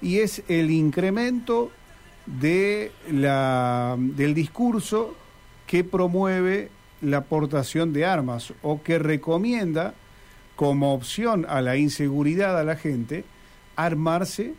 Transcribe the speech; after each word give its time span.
y 0.00 0.18
es 0.18 0.42
el 0.48 0.70
incremento 0.70 1.70
de 2.26 2.92
la, 3.10 3.96
del 3.98 4.34
discurso 4.34 5.14
que 5.66 5.84
promueve 5.84 6.70
la 7.00 7.18
aportación 7.18 7.92
de 7.92 8.04
armas 8.04 8.52
o 8.62 8.82
que 8.82 8.98
recomienda 8.98 9.94
como 10.56 10.94
opción 10.94 11.46
a 11.48 11.60
la 11.60 11.76
inseguridad 11.76 12.58
a 12.58 12.64
la 12.64 12.76
gente 12.76 13.24
armarse 13.76 14.54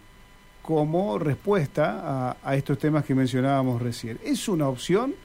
como 0.62 1.18
respuesta 1.18 2.02
a, 2.04 2.38
a 2.44 2.56
estos 2.56 2.78
temas 2.78 3.06
que 3.06 3.16
mencionábamos 3.16 3.82
recién. 3.82 4.20
¿Es 4.24 4.48
una 4.48 4.68
opción? 4.68 5.16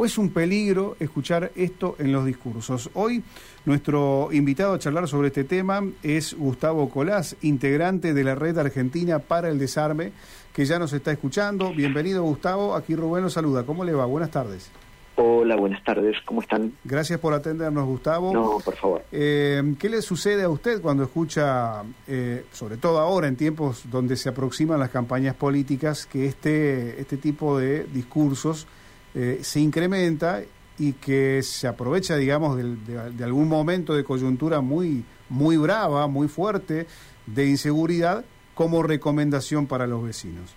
¿O 0.00 0.06
es 0.06 0.16
un 0.16 0.30
peligro 0.30 0.96
escuchar 0.98 1.52
esto 1.56 1.94
en 1.98 2.10
los 2.10 2.24
discursos? 2.24 2.88
Hoy 2.94 3.22
nuestro 3.66 4.30
invitado 4.32 4.72
a 4.72 4.78
charlar 4.78 5.06
sobre 5.06 5.28
este 5.28 5.44
tema 5.44 5.82
es 6.02 6.32
Gustavo 6.32 6.88
Colás, 6.88 7.36
integrante 7.42 8.14
de 8.14 8.24
la 8.24 8.34
Red 8.34 8.56
Argentina 8.56 9.18
para 9.18 9.50
el 9.50 9.58
Desarme, 9.58 10.12
que 10.54 10.64
ya 10.64 10.78
nos 10.78 10.94
está 10.94 11.12
escuchando. 11.12 11.74
Bienvenido 11.74 12.22
Gustavo, 12.22 12.74
aquí 12.76 12.96
Rubén 12.96 13.24
lo 13.24 13.28
saluda. 13.28 13.64
¿Cómo 13.64 13.84
le 13.84 13.92
va? 13.92 14.06
Buenas 14.06 14.30
tardes. 14.30 14.70
Hola, 15.16 15.54
buenas 15.56 15.84
tardes, 15.84 16.16
¿cómo 16.24 16.40
están? 16.40 16.72
Gracias 16.82 17.20
por 17.20 17.34
atendernos, 17.34 17.84
Gustavo. 17.84 18.32
No, 18.32 18.58
por 18.64 18.76
favor. 18.76 19.04
Eh, 19.12 19.74
¿Qué 19.78 19.90
le 19.90 20.00
sucede 20.00 20.44
a 20.44 20.48
usted 20.48 20.80
cuando 20.80 21.02
escucha, 21.02 21.82
eh, 22.08 22.46
sobre 22.52 22.78
todo 22.78 23.00
ahora 23.00 23.28
en 23.28 23.36
tiempos 23.36 23.82
donde 23.90 24.16
se 24.16 24.30
aproximan 24.30 24.80
las 24.80 24.88
campañas 24.88 25.34
políticas, 25.34 26.06
que 26.06 26.24
este, 26.24 26.98
este 26.98 27.18
tipo 27.18 27.58
de 27.58 27.84
discursos 27.84 28.66
eh, 29.14 29.40
se 29.42 29.60
incrementa 29.60 30.42
y 30.78 30.94
que 30.94 31.42
se 31.42 31.66
aprovecha, 31.66 32.16
digamos, 32.16 32.56
de, 32.56 33.10
de, 33.10 33.24
algún 33.24 33.48
momento 33.48 33.94
de 33.94 34.02
coyuntura 34.02 34.60
muy, 34.60 35.04
muy 35.28 35.56
brava, 35.56 36.06
muy 36.06 36.28
fuerte, 36.28 36.86
de 37.26 37.46
inseguridad, 37.46 38.24
como 38.54 38.82
recomendación 38.82 39.66
para 39.66 39.86
los 39.86 40.02
vecinos? 40.02 40.54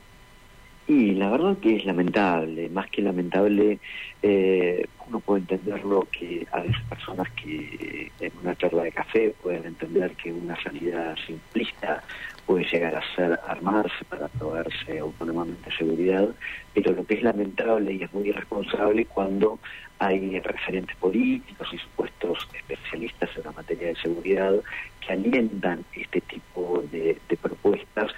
Y 0.86 1.12
la 1.12 1.30
verdad 1.30 1.58
que 1.60 1.78
es 1.78 1.86
lamentable, 1.86 2.68
más 2.68 2.90
que 2.90 3.02
lamentable, 3.02 3.80
eh, 4.22 4.86
uno 5.08 5.22
puede 5.22 5.42
entenderlo 5.42 6.08
que 6.12 6.46
a 6.52 6.60
veces 6.60 6.82
personas 6.90 7.30
que 7.32 8.12
en 8.20 8.32
una 8.42 8.56
charla 8.58 8.84
de 8.84 8.92
café 8.92 9.34
pueden 9.42 9.66
entender 9.66 10.12
que 10.16 10.34
una 10.34 10.62
salida 10.62 11.16
simplista 11.26 12.04
puede 12.46 12.66
llegar 12.66 12.96
a 12.96 13.16
ser 13.16 13.40
armarse 13.48 14.04
para 14.10 14.28
proveerse 14.28 15.00
autónomamente 15.00 15.72
seguridad, 15.78 16.28
pero 16.74 16.92
lo 16.92 17.06
que 17.06 17.14
es 17.14 17.24
lamentable 17.24 17.94
y 17.94 18.04
es 18.04 18.14
muy 18.14 18.28
irresponsable 18.28 19.06
cuando 19.06 19.60
hay 20.00 20.38
referentes 20.42 20.96
políticos 20.98 21.70
y 21.72 21.78
supuestos 21.78 22.50
especialistas 22.54 23.30
en 23.38 23.44
la 23.44 23.52
materia 23.54 23.88
de 23.88 23.96
seguridad 23.96 24.54
que 25.00 25.14
alientan 25.14 25.86
este 25.94 26.20
tipo 26.22 26.84
de, 26.92 27.18
de 27.30 27.38
propuestas 27.38 28.12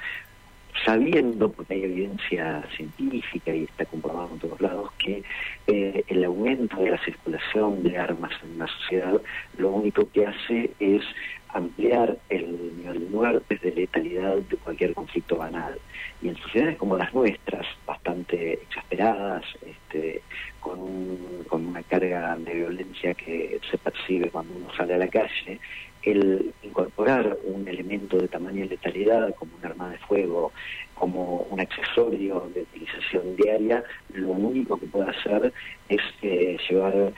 sabiendo, 0.86 1.52
porque 1.52 1.74
hay 1.74 1.84
evidencia 1.84 2.64
científica 2.76 3.54
y 3.54 3.64
está 3.64 3.86
comprobado 3.86 4.30
en 4.34 4.40
todos 4.40 4.62
lados, 4.62 4.92
que 5.00 5.24
eh, 5.68 6.04
el 6.08 6.24
aumento 6.24 6.78
de 6.78 6.92
la 6.92 7.04
circulación 7.04 7.84
de 7.84 7.98
armas 7.98 8.32
en 8.44 8.60
la 8.60 8.68
sociedad 8.68 9.20
lo 9.58 9.70
único 9.72 10.08
que 10.12 10.28
hace 10.28 10.72
es 10.80 11.02
ampliar 11.50 12.18
el 12.30 12.78
nivel 12.78 13.00
de 13.00 13.10
muertes, 13.10 13.62
de 13.62 13.72
letalidad 13.72 14.36
de 14.36 14.58
cualquier 14.58 14.94
conflicto 14.94 15.38
banal. 15.38 15.80
Y 16.22 16.28
en 16.28 16.36
sociedades 16.38 16.78
como 16.78 16.98
las 16.98 17.14
nuestras, 17.14 17.66
bastante 17.86 18.54
exasperadas, 18.54 19.44
este, 19.66 20.22
con, 20.60 21.18
con 21.48 21.66
una 21.66 21.82
carga 21.84 22.36
de 22.38 22.54
violencia 22.54 23.14
que 23.14 23.60
se 23.72 23.78
percibe 23.78 24.30
cuando 24.30 24.54
uno 24.54 24.68
sale 24.76 24.96
a 24.96 24.98
la 24.98 25.08
calle, 25.08 25.60
el 26.04 26.54
incorporar 26.76 27.38
un 27.46 27.66
elemento 27.68 28.18
de 28.18 28.28
tamaño 28.28 28.66
y 28.66 28.68
letalidad 28.68 29.34
como 29.36 29.56
un 29.56 29.66
arma 29.66 29.90
de 29.90 29.98
fuego, 30.00 30.52
como 30.94 31.48
un 31.50 31.60
accesorio 31.62 32.50
de 32.54 32.64
utilización 32.64 33.36
diaria, 33.38 33.84
lo 34.14 34.32
único 34.32 34.78
que 34.78 34.86
puede 34.88 35.10
hacer 35.10 35.54
es 35.88 36.02
eh, 36.22 36.58
llevar 36.70 37.14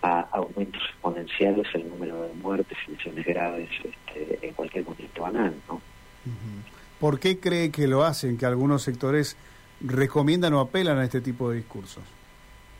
a 0.00 0.20
aumentos 0.32 0.82
exponenciales 0.90 1.66
el 1.74 1.88
número 1.90 2.22
de 2.22 2.32
muertes 2.34 2.78
y 2.88 2.92
lesiones 2.92 3.26
graves 3.26 3.68
este, 3.84 4.46
en 4.46 4.54
cualquier 4.54 4.84
conflicto 4.84 5.22
banal. 5.22 5.54
¿no? 5.68 5.80
¿Por 6.98 7.20
qué 7.20 7.38
cree 7.38 7.70
que 7.70 7.86
lo 7.86 8.04
hacen, 8.04 8.38
que 8.38 8.46
algunos 8.46 8.82
sectores 8.82 9.36
recomiendan 9.80 10.54
o 10.54 10.60
apelan 10.60 10.98
a 10.98 11.04
este 11.04 11.20
tipo 11.20 11.50
de 11.50 11.58
discursos? 11.58 12.02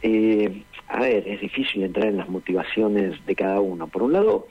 Eh, 0.03 0.63
a 0.89 1.01
ver, 1.01 1.27
es 1.27 1.41
difícil 1.41 1.85
entrar 1.85 2.07
en 2.07 2.19
las 2.19 2.29
motivaciones 2.29 3.25
de 3.25 3.35
cada 3.35 3.61
uno. 3.61 3.87
Por 3.87 4.03
un 4.03 4.13
lado, 4.13 4.49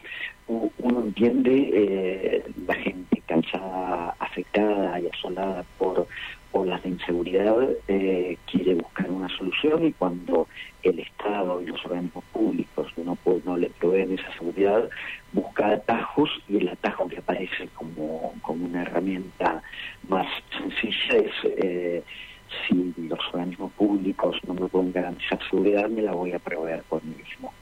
uno 0.48 1.02
entiende 1.02 1.70
eh, 1.74 2.44
la 2.68 2.76
gente 2.76 3.22
cansada, 3.28 4.16
afectada 4.20 5.00
y 5.00 5.08
asolada 5.08 5.64
por, 5.78 6.08
por 6.52 6.68
las 6.68 6.82
de 6.84 6.90
inseguridad, 6.90 7.56
eh, 7.88 8.38
quiere 8.50 8.76
buscar 8.76 9.10
una 9.10 9.30
solución 9.38 9.86
y 9.86 9.94
cuando 9.94 10.48
el 10.84 11.00
Estado 11.00 11.62
y 11.62 11.68
los 11.68 11.84
organismos 11.86 12.24
públicos 12.34 12.92
no, 12.98 13.18
no 13.46 13.58
le 13.58 13.70
proveen 13.70 14.14
esa 14.14 14.34
seguridad, 14.34 14.90
busca 15.32 15.68
atajos 15.68 16.30
y 16.50 16.58
el 16.58 16.70
atajo 16.70 17.08
que 17.08 17.20
aparece 17.20 17.70
como, 17.76 18.34
como 18.42 18.66
una 18.66 18.82
herramienta 18.84 19.62
más 20.08 20.28
sencilla 20.58 21.18
es... 21.18 21.34
Eh, 21.44 22.04
si 22.68 22.94
los 22.98 23.20
organismos 23.34 23.72
públicos 23.74 24.38
no 24.48 24.54
me 24.54 24.68
pueden 24.68 24.92
garantizar 24.92 25.40
seguridad, 25.50 25.90
me 25.90 26.02
la 26.02 26.14
voy 26.14 26.34
a 26.34 26.40
proveer 26.40 26.84
por 26.84 27.04
mí 27.04 27.16
mismo. 27.16 27.54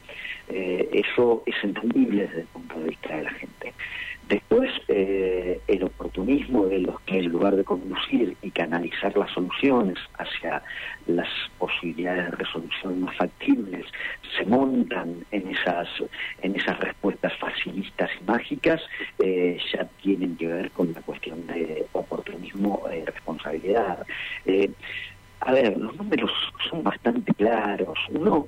Eh, 0.48 0.88
eso 0.92 1.42
es 1.46 1.54
entendible 1.62 2.26
desde 2.26 2.40
el 2.40 2.46
punto 2.48 2.80
de 2.80 2.88
vista 2.88 3.16
de 3.16 3.22
la 3.22 3.30
gente. 3.30 3.72
Después, 4.30 4.70
eh, 4.86 5.60
el 5.66 5.82
oportunismo 5.82 6.66
de 6.66 6.78
los 6.78 7.00
que 7.00 7.18
en 7.18 7.32
lugar 7.32 7.56
de 7.56 7.64
conducir 7.64 8.36
y 8.42 8.52
canalizar 8.52 9.16
las 9.16 9.28
soluciones 9.32 9.98
hacia 10.18 10.62
las 11.08 11.28
posibilidades 11.58 12.26
de 12.26 12.36
resolución 12.36 13.00
más 13.00 13.16
factibles, 13.16 13.86
se 14.38 14.44
montan 14.44 15.24
en 15.32 15.48
esas, 15.48 15.88
en 16.42 16.54
esas 16.54 16.78
respuestas 16.78 17.36
facilistas 17.38 18.08
y 18.20 18.24
mágicas, 18.24 18.80
eh, 19.18 19.58
ya 19.72 19.84
tienen 20.00 20.36
que 20.36 20.46
ver 20.46 20.70
con 20.70 20.92
la 20.92 21.00
cuestión 21.02 21.44
de 21.48 21.86
oportunismo 21.90 22.84
y 22.88 23.04
Eh, 24.46 24.70
a 25.40 25.52
ver, 25.52 25.76
los 25.78 25.96
números 25.96 26.30
son 26.68 26.82
bastante 26.82 27.32
claros. 27.34 27.98
Uno 28.10 28.46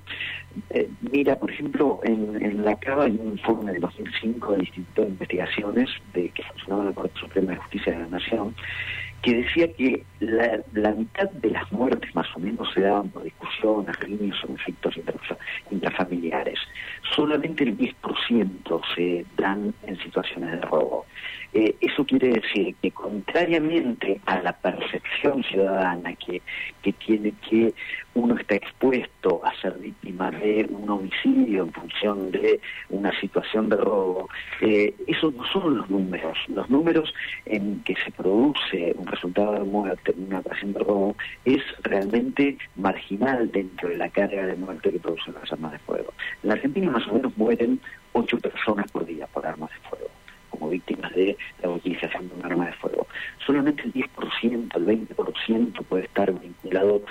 eh, 0.70 0.88
mira, 1.00 1.36
por 1.36 1.50
ejemplo, 1.50 2.00
en, 2.04 2.64
la 2.64 2.76
CABA 2.76 3.04
hay 3.04 3.18
un 3.20 3.32
informe 3.32 3.72
de 3.72 3.78
2005 3.78 4.52
del 4.52 4.60
Instituto 4.60 5.02
de 5.02 5.08
Investigaciones 5.08 5.90
de 6.12 6.28
que 6.30 6.42
funcionaba 6.42 6.84
la 6.84 6.92
Corte 6.92 7.18
Suprema 7.18 7.52
de 7.52 7.58
Justicia 7.58 7.92
de 7.92 7.98
la 8.00 8.06
Nación, 8.06 8.54
que 9.22 9.36
decía 9.36 9.72
que 9.72 10.04
la, 10.20 10.92
mitad 10.92 11.30
de 11.30 11.50
las 11.50 11.70
muertes 11.72 12.14
más 12.14 12.26
o 12.36 12.40
menos 12.40 12.68
se 12.74 12.80
daban 12.80 13.08
por 13.08 13.22
discusiones, 13.22 13.98
riñas 14.00 14.42
o 14.44 14.48
conflictos 14.48 14.98
intrafamiliares. 15.70 16.58
Solamente 17.14 17.64
el 17.64 17.76
10% 17.76 18.80
se 18.94 19.26
dan 19.36 19.74
en 19.86 19.98
situaciones 19.98 20.52
de 20.52 20.60
robo. 20.62 21.06
Eh, 21.52 21.76
eso 21.80 22.06
quiere 22.06 22.28
decir 22.28 22.74
que 22.80 22.90
contrariamente 22.90 24.20
a 24.24 24.40
la 24.40 24.52
percepción 24.52 25.44
ciudadana 25.44 26.14
que, 26.14 26.40
que 26.80 26.92
tiene 26.94 27.34
que 27.48 27.74
uno 28.14 28.36
está 28.36 28.56
expuesto 28.56 29.40
a 29.44 29.54
ser 29.60 29.74
víctima 29.78 30.30
de 30.30 30.66
un 30.70 30.88
homicidio 30.88 31.64
en 31.64 31.72
función 31.72 32.30
de 32.30 32.60
una 32.90 33.18
situación 33.20 33.68
de 33.68 33.76
robo, 33.76 34.28
eh, 34.60 34.94
esos 35.06 35.34
no 35.34 35.44
son 35.46 35.78
los 35.78 35.90
números. 35.90 36.36
Los 36.48 36.68
números 36.68 37.12
en 37.46 37.82
que 37.84 37.94
se 37.96 38.10
produce 38.10 38.94
un 38.96 39.06
resultado 39.06 39.52
de 39.52 39.60
muerte 39.60 40.14
una 40.16 40.40
ocasión 40.40 40.72
de 40.72 40.80
robo 40.80 41.16
es 41.44 41.62
realmente 41.82 42.58
marginal 42.76 43.50
dentro 43.50 43.88
de 43.88 43.96
la 43.96 44.08
carga 44.08 44.46
de 44.46 44.56
muerte 44.56 44.90
que 44.90 44.98
producen 44.98 45.34
las 45.34 45.52
armas 45.52 45.72
de 45.72 45.78
fuego. 45.80 46.12
En 46.42 46.52
Argentina 46.52 46.90
más 46.90 47.06
o 47.08 47.14
menos 47.14 47.36
mueren 47.36 47.80
ocho 48.12 48.38
personas 48.38 48.90
por 48.90 49.06
día 49.06 49.26
por 49.26 49.46
armas 49.46 49.70
de 49.70 49.88
fuego 49.88 50.08
como 50.52 50.68
víctimas 50.68 51.12
de 51.14 51.36
la 51.62 51.70
utilización 51.70 52.28
de 52.28 52.34
un 52.34 52.44
arma 52.44 52.66
de 52.66 52.72
fuego. 52.74 53.06
Solamente 53.44 53.82
el 53.84 53.92
10%, 53.94 54.76
el 54.76 54.86
20% 55.08 55.84
puede 55.84 56.04
estar 56.04 56.32
vinculado 56.38 57.02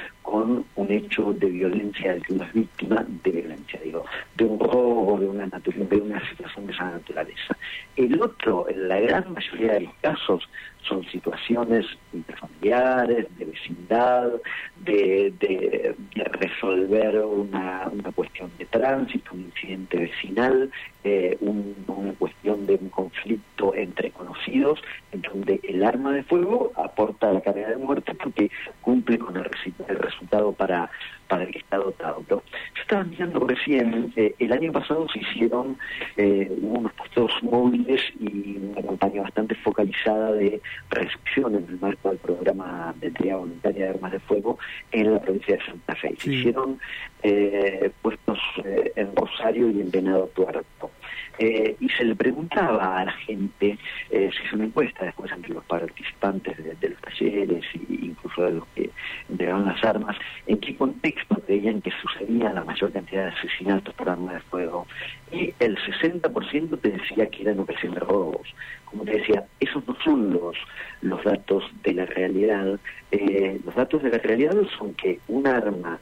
hecho 0.92 1.34
de 1.34 1.48
violencia 1.48 2.14
del 2.14 2.26
que 2.26 2.34
uno 2.34 2.44
es 2.44 2.54
víctima 2.54 3.06
de 3.24 3.32
violencia, 3.32 3.80
digo, 3.84 4.06
de 4.36 4.46
un 4.46 4.60
robo, 4.60 5.20
de 5.20 5.28
una, 5.28 5.48
de 5.48 5.98
una 5.98 6.30
situación 6.30 6.68
de 6.68 6.74
esa 6.74 6.92
naturaleza. 6.92 7.58
El 7.96 8.22
otro, 8.22 8.70
en 8.70 8.88
la 8.88 9.00
gran 9.00 9.34
mayoría 9.34 9.74
de 9.74 9.82
los 9.82 9.94
casos, 9.96 10.48
son 10.88 11.04
situaciones 11.06 11.86
interfamiliares, 12.14 13.28
de 13.38 13.46
vecindad, 13.46 14.32
de, 14.84 15.34
de, 15.40 15.96
de 16.16 16.24
resolver 16.24 17.20
una, 17.20 17.90
una, 17.92 18.12
cuestión 18.12 18.52
de 18.58 18.66
tránsito, 18.66 19.32
un 19.34 19.42
incidente 19.42 19.98
vecinal, 19.98 20.72
eh, 21.04 21.38
un, 21.42 21.76
una 21.88 22.14
cuestión 22.14 22.66
de 22.66 22.76
un 22.76 22.90
conflicto 22.90 23.50
entre 23.75 24.12
conocidos, 24.12 24.81
en 25.12 25.22
donde 25.22 25.60
el 25.63 25.84
arma 25.84 26.12
de 26.12 26.24
fuego 26.24 26.72
aporta 26.75 27.31
la 27.31 27.42
carga 27.42 27.69
de 27.69 27.78
muerte 27.78 28.13
porque 28.16 28.50
cumple 28.81 29.19
con 29.19 29.38
el, 29.38 29.50
el 29.88 30.00
resultado 30.00 30.52
para 30.54 30.90
para 31.31 31.46
el 31.46 31.52
que 31.52 31.60
está 31.60 31.78
dotado. 31.78 32.22
Pero 32.28 32.44
yo 32.75 32.81
estaba 32.81 33.06
mirando 33.06 33.40
recién, 33.48 34.12
eh, 34.18 34.36
el 34.38 34.52
año 34.52 34.74
pasado 34.74 35.08
se 35.08 35.19
hicieron 35.19 35.78
eh, 36.18 36.52
unos 36.62 36.92
puestos 36.92 37.31
móviles 37.42 38.02
y 38.19 38.58
una 38.58 38.81
campaña 38.81 39.22
bastante 39.22 39.56
focalizada 39.56 40.34
de 40.34 40.62
recepción 40.90 41.56
en 41.56 41.66
el 41.69 41.80
marco 41.80 42.10
del 42.10 42.18
programa 42.18 42.94
de 43.00 43.08
entrega 43.08 43.38
voluntaria 43.38 43.86
de 43.86 43.90
armas 43.92 44.12
de 44.12 44.19
fuego 44.19 44.60
en 44.92 45.13
la 45.13 45.22
provincia 45.22 45.56
de 45.56 45.63
Santa 45.63 45.96
Fe. 45.96 46.13
Se 46.18 46.34
hicieron 46.34 46.80
eh, 47.24 47.92
puestos 48.02 48.38
en 48.98 49.16
Rosario 49.16 49.72
y 49.72 49.80
en 49.80 49.90
Venado 49.90 50.28
Tuerto. 50.36 50.92
Eh, 51.39 51.75
y 51.80 51.89
se 51.89 52.04
le 52.04 52.16
preguntaba 52.16 53.00
a 53.00 53.06
la 53.06 53.12
gente, 53.13 53.78
eh, 54.10 54.30
se 54.31 54.45
hizo 54.45 54.56
una 54.56 54.66
encuesta 54.66 55.06
después 55.06 55.31
entre 55.31 55.54
los 55.54 55.63
participantes 55.66 56.57
de, 56.57 56.89
los 56.89 57.01
talleres 57.01 57.66
e 57.74 57.80
incluso 57.89 58.44
de 58.44 58.51
los 58.51 58.68
que 58.75 58.89
entregaban 59.30 59.66
las 59.66 59.83
armas, 59.83 60.18
en 60.45 60.60
qué 60.60 60.75
contexto 60.75 61.36
creían 61.45 61.81
que 61.81 61.92
sucedía 62.01 62.54
la 62.54 62.63
mayor 62.63 62.92
cantidad 62.92 63.25
de 63.25 63.31
asesinatos 63.31 63.94
por 63.95 64.10
arma 64.10 64.33
de 64.33 64.39
fuego. 64.42 64.86
Y 65.31 65.54
el 65.60 65.78
60% 65.78 66.80
te 66.81 66.89
decía 66.89 67.28
que 67.28 67.42
era 67.42 67.51
en 67.51 67.60
ocasión 67.60 67.94
de 67.94 68.01
robos. 68.01 68.48
Como 68.86 69.06
te 69.06 69.12
decía, 69.13 69.45
esos 69.62 69.88
no 69.88 69.95
son 70.04 70.34
los, 70.34 70.57
los 71.01 71.24
datos 71.24 71.63
de 71.84 71.94
la 71.94 72.06
realidad. 72.06 72.77
Eh, 73.12 73.60
los 73.66 73.74
datos 73.74 74.04
de 74.04 74.10
la 74.10 74.18
realidad 74.18 74.56
son 74.77 74.94
que 74.95 75.19
un 75.30 75.48
arma 75.48 76.00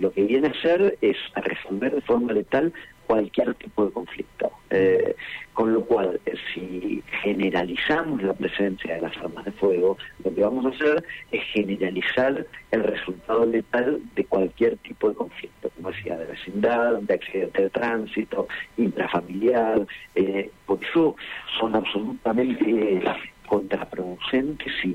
lo 0.00 0.10
que 0.12 0.24
viene 0.24 0.48
a 0.48 0.50
hacer 0.50 0.98
es 1.00 1.16
a 1.34 1.40
resolver 1.40 1.94
de 1.94 2.00
forma 2.00 2.32
letal 2.32 2.72
cualquier 3.10 3.52
tipo 3.56 3.86
de 3.86 3.90
conflicto. 3.90 4.52
Eh, 4.70 5.16
con 5.52 5.74
lo 5.74 5.84
cual, 5.84 6.20
eh, 6.26 6.34
si 6.54 7.02
generalizamos 7.22 8.22
la 8.22 8.34
presencia 8.34 8.94
de 8.94 9.00
las 9.00 9.16
armas 9.16 9.44
de 9.44 9.50
fuego, 9.50 9.98
lo 10.24 10.32
que 10.32 10.40
vamos 10.42 10.64
a 10.64 10.68
hacer 10.68 11.04
es 11.32 11.42
generalizar 11.52 12.46
el 12.70 12.84
resultado 12.84 13.44
letal 13.46 14.00
de 14.14 14.24
cualquier 14.26 14.76
tipo 14.76 15.08
de 15.08 15.16
conflicto, 15.16 15.70
como 15.70 15.90
decía, 15.90 16.16
de 16.16 16.26
vecindad, 16.26 17.00
de 17.00 17.14
accidente 17.14 17.62
de 17.62 17.70
tránsito, 17.70 18.46
intrafamiliar. 18.76 19.84
Eh, 20.14 20.48
por 20.64 20.78
eso 20.84 21.16
son 21.58 21.74
absolutamente 21.74 23.02
contraproducentes 23.48 24.72
y 24.84 24.94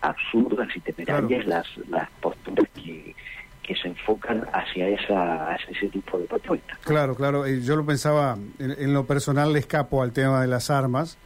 absurdas 0.00 0.68
y 0.76 0.80
temerarias 0.80 1.44
las, 1.46 1.66
las 1.88 2.08
posturas 2.20 2.68
que 3.62 3.74
se 3.76 3.88
enfocan 3.88 4.44
hacia 4.52 4.88
esa 4.88 5.56
ese 5.68 5.88
tipo 5.88 6.18
de 6.18 6.26
propuestas. 6.26 6.78
Claro, 6.78 7.14
claro. 7.14 7.46
Yo 7.46 7.76
lo 7.76 7.86
pensaba, 7.86 8.36
en, 8.58 8.92
lo 8.92 9.06
personal 9.06 9.52
le 9.52 9.60
escapo 9.60 10.02
al 10.02 10.12
tema 10.12 10.40
de 10.40 10.48
las 10.48 10.70
armas. 10.70 11.18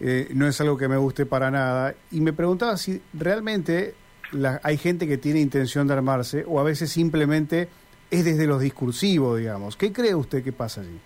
Eh, 0.00 0.28
no 0.34 0.46
es 0.46 0.60
algo 0.60 0.76
que 0.76 0.88
me 0.88 0.96
guste 0.96 1.26
para 1.26 1.50
nada. 1.50 1.94
Y 2.10 2.20
me 2.20 2.32
preguntaba 2.32 2.76
si 2.76 3.00
realmente 3.12 3.94
hay 4.62 4.76
gente 4.76 5.06
que 5.06 5.18
tiene 5.18 5.40
intención 5.40 5.86
de 5.86 5.94
armarse 5.94 6.44
o 6.46 6.58
a 6.58 6.64
veces 6.64 6.90
simplemente 6.90 7.68
es 8.10 8.24
desde 8.24 8.46
los 8.46 8.60
discursivos, 8.60 9.38
digamos. 9.38 9.76
¿Qué 9.76 9.92
cree 9.92 10.14
usted 10.14 10.42
que 10.42 10.52
pasa 10.52 10.80
allí? 10.80 10.98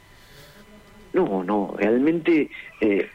No, 1.13 1.43
no, 1.43 1.75
realmente 1.77 2.51
eh, 2.81 3.09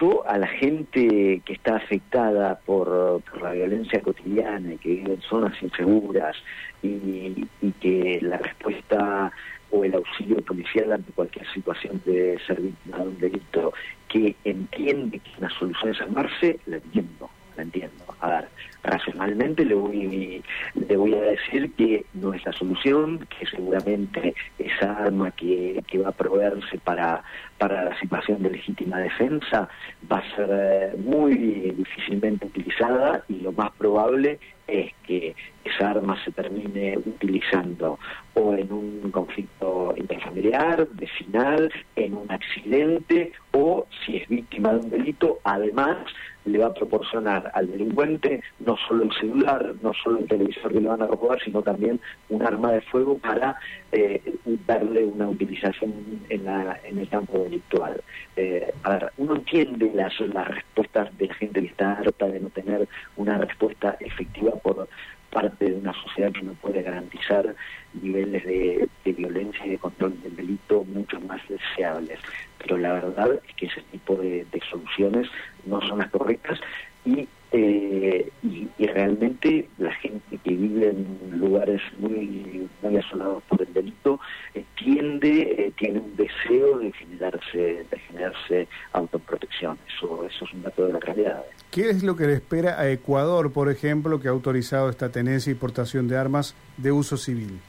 yo 0.00 0.26
a 0.28 0.38
la 0.38 0.46
gente 0.46 1.40
que 1.44 1.52
está 1.52 1.76
afectada 1.76 2.58
por, 2.66 3.22
la 3.40 3.52
violencia 3.52 4.00
cotidiana 4.00 4.74
y 4.74 4.78
que 4.78 4.88
vive 4.90 5.14
en 5.14 5.22
zonas 5.22 5.60
inseguras 5.62 6.36
y, 6.82 7.46
que 7.80 8.18
la 8.22 8.38
respuesta 8.38 9.32
o 9.70 9.84
el 9.84 9.94
auxilio 9.94 10.38
policial 10.38 10.92
ante 10.92 11.12
cualquier 11.12 11.46
situación 11.52 12.00
de 12.04 12.38
ser 12.46 12.60
víctima 12.60 12.98
de 12.98 13.02
un 13.02 13.18
delito 13.18 13.72
que 14.08 14.34
entiende 14.44 15.18
que 15.20 15.30
una 15.38 15.50
solución 15.50 15.92
es 15.92 16.00
armarse, 16.00 16.58
la 16.66 16.76
entiendo, 16.76 17.30
la 17.56 17.62
entiendo. 17.62 18.04
A 18.20 18.28
ver, 18.28 18.48
racionalmente 18.82 19.64
le 19.64 19.74
voy, 19.74 20.42
le 20.74 20.96
voy 20.96 21.14
a 21.14 21.20
decir 21.22 21.72
que 21.74 22.04
no 22.14 22.32
es 22.32 22.44
la 22.44 22.52
solución, 22.52 23.26
que 23.38 23.46
seguramente 23.46 24.34
esa 24.58 24.92
arma 24.92 25.30
que, 25.32 25.82
que 25.86 25.98
va 25.98 26.10
a 26.10 26.12
proveerse 26.12 26.78
para, 26.78 27.22
para 27.58 27.84
la 27.84 27.98
situación 27.98 28.42
de 28.42 28.50
legítima 28.50 28.98
defensa 28.98 29.68
va 30.10 30.18
a 30.18 30.36
ser 30.36 30.48
eh, 30.50 30.96
muy 30.98 31.34
difícilmente 31.34 32.46
utilizada 32.46 33.24
y 33.28 33.40
lo 33.40 33.52
más 33.52 33.70
probable 33.72 34.38
es 34.68 34.92
que 35.04 35.34
esa 35.64 35.90
arma 35.90 36.22
se 36.24 36.30
termine 36.30 36.98
utilizando 36.98 37.98
o 38.34 38.54
en 38.54 38.70
un 38.72 39.10
conflicto 39.10 39.94
interfamiliar, 39.96 40.86
vecinal, 40.92 41.72
en 41.96 42.14
un 42.14 42.30
accidente 42.30 43.32
o 43.52 43.86
si 44.04 44.18
es 44.18 44.28
víctima 44.28 44.74
de 44.74 44.80
un 44.80 44.90
delito, 44.90 45.40
además 45.42 45.96
le 46.44 46.58
va 46.58 46.66
a 46.66 46.74
proporcionar 46.74 47.50
al 47.54 47.70
delincuente 47.70 48.42
no 48.60 48.76
solo 48.88 49.04
el 49.04 49.12
celular, 49.12 49.74
no 49.82 49.92
solo 49.92 50.18
el 50.18 50.28
televisor 50.28 50.72
que 50.72 50.80
le 50.80 50.88
van 50.88 51.02
a 51.02 51.06
robar, 51.06 51.40
sino 51.42 51.62
también 51.62 52.00
un 52.28 52.42
arma 52.42 52.72
de 52.72 52.80
fuego 52.82 53.18
para 53.18 53.56
eh, 53.92 54.20
darle 54.66 55.04
una 55.04 55.28
utilización 55.28 55.94
en, 56.28 56.44
la, 56.44 56.78
en 56.84 56.98
el 56.98 57.08
campo 57.08 57.38
delictual. 57.38 58.02
Eh, 58.36 58.72
a 58.82 58.90
ver, 58.90 59.12
uno 59.16 59.36
entiende 59.36 59.90
las, 59.94 60.18
las 60.20 60.48
respuestas 60.48 61.16
de 61.18 61.28
gente 61.34 61.60
que 61.60 61.68
está 61.68 61.92
harta 61.92 62.26
de 62.26 62.40
no 62.40 62.50
tener 62.50 62.88
una 63.16 63.38
respuesta 63.38 63.96
efectiva 64.00 64.52
por 64.56 64.88
parte 65.30 65.66
de 65.66 65.74
una 65.74 65.92
sociedad 65.92 66.32
que 66.32 66.42
no 66.42 66.52
puede 66.54 66.82
garantizar 66.82 67.54
niveles 68.02 68.44
de, 68.44 68.88
violencia 69.04 69.66
y 69.66 69.70
de 69.70 69.78
control 69.78 70.20
del 70.22 70.36
delito 70.36 70.84
mucho 70.84 71.20
más 71.20 71.40
deseables. 71.48 72.18
Pero 72.58 72.76
la 72.78 72.94
verdad 72.94 73.40
es 73.46 73.54
que 73.54 73.66
ese 73.66 73.82
tipo 73.90 74.16
de, 74.16 74.46
soluciones 74.70 75.28
no 75.64 75.80
son 75.82 75.98
las 75.98 76.10
correctas 76.10 76.60
y, 77.04 77.28
eh, 77.50 78.30
y, 78.42 78.68
realmente 78.78 79.68
la 79.78 79.92
gente 79.94 80.38
que 80.42 80.50
vive 80.50 80.90
en 80.90 81.38
lugares 81.38 81.80
muy, 81.98 82.68
muy 82.82 82.96
asolados 82.96 83.42
por 83.44 83.62
el 83.62 83.72
delito 83.72 84.18
eh, 84.54 84.64
tiende, 84.76 85.42
eh, 85.42 85.72
tiene 85.76 86.00
un 86.00 86.16
deseo 86.16 86.78
de 86.78 86.92
generarse, 86.92 87.86
de 87.90 87.98
generarse 88.08 88.68
autoprotección. 88.92 89.78
Eso, 89.86 90.26
eso 90.26 90.44
es 90.44 90.52
un 90.52 90.62
dato 90.62 90.86
de 90.86 90.92
la 90.94 91.00
realidad. 91.00 91.44
¿Qué 91.70 91.90
es 91.90 92.02
lo 92.02 92.16
que 92.16 92.26
le 92.26 92.34
espera 92.34 92.80
a 92.80 92.90
Ecuador, 92.90 93.52
por 93.52 93.70
ejemplo, 93.70 94.20
que 94.20 94.28
ha 94.28 94.32
autorizado 94.32 94.90
esta 94.90 95.10
tenencia 95.10 95.50
y 95.50 95.54
portación 95.54 96.08
de 96.08 96.16
armas 96.16 96.54
de 96.76 96.92
uso 96.92 97.16
civil? 97.16 97.60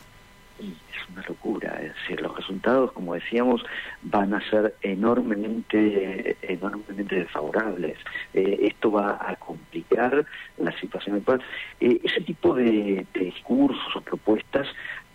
Es 0.59 1.09
una 1.13 1.23
locura, 1.27 1.79
es 1.81 1.93
decir, 1.95 2.21
los 2.21 2.35
resultados, 2.35 2.91
como 2.91 3.13
decíamos, 3.13 3.63
van 4.03 4.33
a 4.33 4.49
ser 4.49 4.75
enormemente, 4.81 6.35
enormemente 6.41 7.15
desfavorables. 7.15 7.97
Eh, 8.33 8.59
esto 8.61 8.91
va 8.91 9.17
a 9.21 9.35
complicar 9.99 10.25
la 10.57 10.79
situación 10.79 11.17
actual. 11.17 11.41
Eh, 11.79 11.99
ese 12.03 12.21
tipo 12.21 12.53
de, 12.53 13.05
discursos 13.13 13.95
o 13.95 14.01
propuestas 14.01 14.67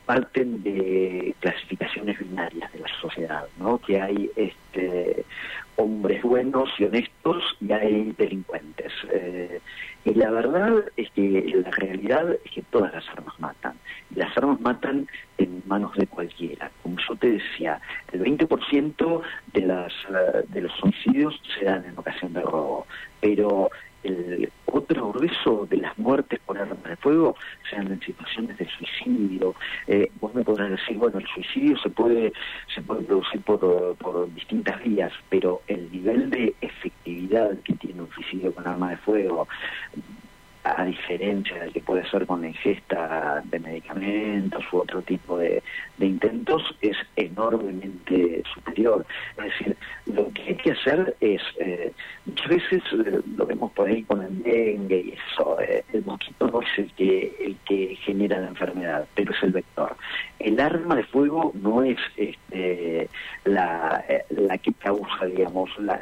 parten 0.07 0.63
de 0.63 1.35
clasificaciones 1.41 2.19
binarias 2.19 2.71
de 2.73 2.81
la 2.81 2.89
sociedad, 3.01 3.45
¿no? 3.59 3.79
Que 3.79 4.01
hay 4.01 4.31
este 4.37 5.25
hombres 5.77 6.23
buenos 6.23 6.69
y 6.79 6.85
honestos 6.85 7.43
y 7.61 7.73
hay 7.73 8.13
delincuentes. 8.17 8.93
Eh, 9.11 9.61
y 10.05 10.15
la 10.15 10.31
verdad 10.31 10.85
es 10.97 11.11
que 11.13 11.63
la 11.65 11.71
realidad 11.71 12.37
es 12.45 12.53
que 12.53 12.62
todas 12.62 12.93
las 12.93 13.09
armas 13.09 13.35
matan. 13.41 13.75
Y 14.14 14.19
las 14.19 14.37
armas 14.37 14.61
matan 14.61 15.09
en 15.38 15.62
manos 15.67 15.97
de 15.97 16.07
cualquiera. 16.07 16.71
Como 16.83 16.99
yo 17.09 17.17
te 17.17 17.33
decía, 17.33 17.81
el 18.12 18.21
20% 18.21 19.23
de, 19.55 19.61
las, 19.62 19.93
de 20.49 20.61
los 20.61 20.83
homicidios 20.83 21.41
se 21.59 21.64
dan 21.64 21.85
en 21.87 21.99
ocasión 21.99 22.35
de 22.35 22.43
robo. 22.43 22.87
Pero 23.21 23.71
el 24.04 24.50
otro 24.66 25.12
grueso 25.12 25.66
de 25.70 25.78
las 25.78 25.96
muertes 25.99 26.40
por 26.44 26.58
arma 26.58 26.88
de 26.88 26.96
fuego 26.96 27.37
sean 27.70 27.90
en 27.90 28.00
situaciones 28.00 28.56
de 28.58 28.68
suicidio. 28.68 29.54
Eh, 29.87 30.11
vos 30.20 30.34
me 30.34 30.44
podrás 30.44 30.70
decir, 30.70 30.96
bueno, 30.99 31.18
el 31.18 31.26
suicidio 31.26 31.76
se 31.78 31.90
puede 31.90 32.32
se 32.75 32.82
puede 32.82 33.02
producir 33.02 33.40
por, 33.42 33.96
por 33.96 34.32
distintas 34.34 34.82
vías, 34.82 35.12
pero 35.28 35.62
el 35.66 35.90
nivel 35.90 36.30
de 36.30 36.54
efectividad 36.61 37.58
que 37.64 37.75
tiene 37.75 38.02
un 38.02 38.11
suicidio 38.11 38.54
con 38.54 38.66
arma 38.66 38.90
de 38.90 38.96
fuego, 38.99 39.49
a 40.64 40.85
diferencia 40.85 41.56
del 41.59 41.73
que 41.73 41.80
puede 41.80 42.09
ser 42.09 42.26
con 42.26 42.40
la 42.40 42.49
ingesta 42.49 43.42
de 43.44 43.59
medicamentos 43.61 44.64
u 44.73 44.78
otro 44.78 45.02
tipo 45.02 45.37
de, 45.37 45.62
intentos, 46.00 46.62
es 46.80 46.97
enormemente 47.16 48.42
superior. 48.52 49.06
Es 49.37 49.44
decir, 49.44 49.76
lo 50.06 50.30
que 50.33 50.42
hay 50.42 50.56
que 50.56 50.73
hacer 50.73 51.16
es, 51.21 51.42
eh, 51.59 51.92
muchas 52.25 52.49
veces 52.49 52.83
eh, 52.92 53.21
lo 53.37 53.47
vemos 53.47 53.73
por 53.73 53.88
ahí 53.88 54.02
con 54.04 54.23
el 54.23 54.42
dengue 54.42 55.00
y 55.00 55.14
eso, 55.30 55.61
eh, 55.61 55.85
el 55.92 56.04
mosquito 56.04 56.49
no 56.49 56.61
es 56.62 56.78
el 56.78 56.90
que, 56.92 57.37
el 57.40 57.56
que 57.66 57.97
genera 57.97 58.40
la 58.40 58.49
enfermedad, 58.49 59.06
pero 59.14 59.33
es 59.33 59.42
el 59.42 59.52
vector. 59.52 59.97
El 60.38 60.61
arma 60.61 60.97
de 60.97 61.04
fuego 61.04 61.52
no 61.54 61.83
es 61.83 61.99
este, 62.16 63.09
la, 63.44 64.04
la 64.30 64.59
que 64.59 64.73
causa, 64.75 65.26
digamos, 65.26 65.71
la, 65.78 65.99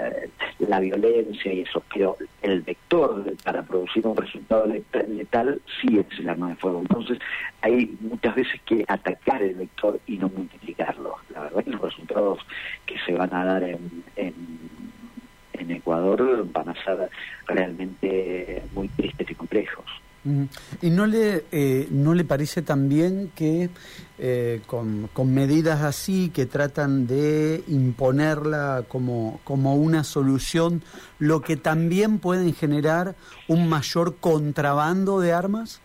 la 0.59 0.81
violencia 0.81 1.53
y 1.53 1.61
eso, 1.61 1.83
pero 1.93 2.17
el 2.43 2.63
vector 2.63 2.72
para 3.45 3.63
producir 3.63 4.07
un 4.07 4.17
resultado 4.17 4.67
letal, 4.67 5.61
sí 5.81 5.99
es 5.99 6.19
el 6.19 6.29
arma 6.29 6.51
de 6.51 6.57
fuego. 6.57 6.81
Entonces 6.81 7.19
hay 7.63 7.97
muchas 8.01 8.35
veces 8.35 8.61
que 8.67 8.85
atacar 8.87 9.43
el 9.43 9.55
vector 9.55 9.99
y 10.07 10.19
no 10.19 10.29
multiplicarlo. 10.29 11.17
La 11.33 11.43
verdad 11.43 11.65
que 11.65 11.71
los 11.71 11.81
resultados 11.81 12.39
que 12.85 12.99
se 13.07 13.15
van 13.15 13.33
a 13.35 13.45
dar 13.45 13.63
en, 13.65 13.81
Ecuador 15.55 16.47
van 16.53 16.69
a 16.69 16.85
ser 16.85 17.09
realmente 17.47 18.63
muy 18.75 18.89
tristes 18.89 19.31
y 19.31 19.35
complejos. 19.35 20.02
¿Y 20.25 20.91
no 20.91 21.07
le, 21.07 21.45
eh, 21.51 21.89
no 21.91 22.15
le 22.15 22.25
parece 22.25 22.63
también 22.63 23.33
que 23.35 23.71
eh, 24.19 24.61
con, 24.67 25.09
con, 25.13 25.35
medidas 25.35 25.83
así 25.83 26.31
que 26.31 26.47
tratan 26.47 27.09
de 27.09 27.65
imponerla 27.67 28.85
como, 28.87 29.41
como 29.43 29.75
una 29.75 30.05
solución, 30.05 30.83
lo 31.19 31.41
que 31.41 31.57
también 31.57 32.21
pueden 32.21 32.55
generar 32.55 33.17
un 33.49 33.69
mayor 33.69 34.17
contrabando 34.21 35.19
de 35.19 35.33
armas? 35.33 35.83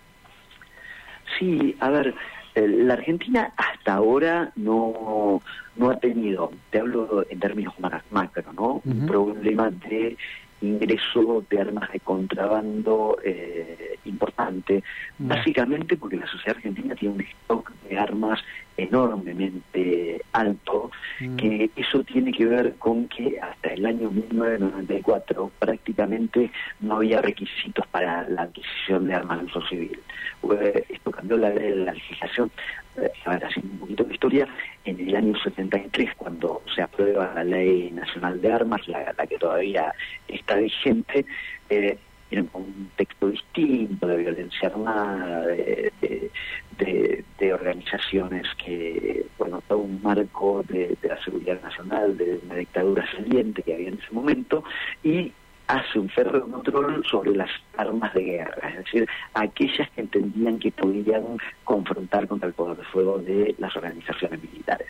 Sí, 1.40 1.76
a 1.80 1.90
ver, 1.90 2.14
la 2.54 2.94
Argentina 2.94 3.54
hasta 3.58 3.96
ahora 3.96 4.52
no, 4.56 5.42
no 5.76 5.90
ha 5.90 6.00
tenido, 6.00 6.52
te 6.70 6.80
hablo 6.80 7.26
en 7.30 7.40
términos 7.40 7.74
macro, 8.12 8.54
¿no? 8.54 8.82
Un 8.86 9.06
problema 9.08 9.70
de 9.70 10.18
ingreso 10.62 11.44
de 11.50 11.62
armas 11.62 11.92
de 11.92 12.00
contrabando 12.00 13.18
eh, 13.24 13.98
importante, 14.06 14.84
básicamente 15.18 15.98
porque 15.98 16.18
la 16.18 16.28
sociedad 16.28 16.58
argentina 16.58 16.96
tiene 16.96 17.16
un 17.16 17.22
stock 17.22 17.72
de 17.90 17.98
armas 17.98 18.40
enormemente 18.78 20.22
alto, 20.34 20.92
que 21.38 21.72
eso 21.76 22.04
tiene 22.04 22.32
que 22.32 22.46
ver 22.46 22.76
con 22.76 23.08
que 23.08 23.40
hasta 23.40 23.70
el 23.70 23.86
año 23.86 24.12
1994 24.12 25.52
prácticamente 25.58 26.52
no 26.80 26.98
había 26.98 27.22
requisitos 27.22 27.86
para 27.88 28.28
la 28.30 28.44
adquisición 28.44 29.08
de 29.08 29.16
armas 29.16 29.40
de 29.40 29.46
uso 29.46 29.62
civil. 29.68 30.00
Esto 30.90 31.12
cambió 31.12 31.38
la, 31.38 31.50
la 31.50 31.94
legislación. 31.94 32.52
Ahora 33.26 33.48
haciendo 33.48 33.74
un 33.74 33.80
poquito 33.80 34.04
de 34.04 34.14
historia, 34.14 34.48
en 34.98 35.10
el 35.10 35.16
año 35.16 35.34
73, 35.40 36.12
cuando 36.18 36.62
se 36.74 36.82
aprueba 36.82 37.32
la 37.36 37.44
Ley 37.44 37.92
Nacional 37.92 38.42
de 38.42 38.52
Armas, 38.52 38.88
la, 38.88 39.14
que 39.28 39.38
todavía 39.38 39.94
está 40.28 40.56
vigente, 40.56 41.26
eh, 41.70 41.98
un 42.32 42.92
texto 42.98 43.30
distinto 43.30 44.08
de 44.08 44.18
violencia 44.18 44.68
armada, 44.68 45.46
de, 45.48 45.92
de, 46.78 47.54
organizaciones 47.54 48.46
que, 48.58 49.26
bueno, 49.38 49.64
todo 49.68 49.80
un 49.80 50.02
marco 50.02 50.64
de 50.68 50.98
la 51.04 51.24
seguridad 51.24 51.62
nacional, 51.62 52.18
de 52.18 52.40
una 52.44 52.56
dictadura 52.56 53.10
saliente 53.12 53.64
que 53.64 53.74
había 53.74 53.88
en 53.90 54.00
ese 54.00 54.12
momento, 54.12 54.64
y 55.04 55.32
hace 55.68 56.00
un 56.00 56.10
férreo 56.10 56.50
control 56.50 57.04
sobre 57.06 57.36
las 57.36 57.50
armas 57.78 58.14
de 58.14 58.24
guerra, 58.24 58.70
es 58.70 58.78
decir, 58.78 59.08
aquellas 59.34 59.90
que 59.92 60.02
entendían 60.02 60.60
que 60.60 60.72
podían 60.72 61.38
confrontar 61.64 62.28
contra 62.28 62.48
el 62.48 62.54
poder 62.54 62.78
de 62.78 62.84
fuego 62.86 63.20
de 63.20 63.56
las 63.60 63.76
organizaciones 63.76 64.42
militares. 64.42 64.88